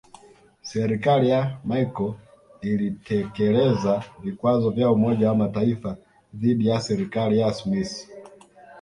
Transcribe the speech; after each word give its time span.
Serikali 0.61 1.29
ya 1.29 1.57
Machel 1.63 2.13
ilitekeleza 2.61 4.03
vikwazo 4.23 4.69
vya 4.69 4.91
Umoja 4.91 5.29
wa 5.29 5.35
Mataifa 5.35 5.97
dhidi 6.33 6.67
ya 6.67 6.81
serikali 6.81 7.39
ya 7.39 7.53
Smith 7.53 8.07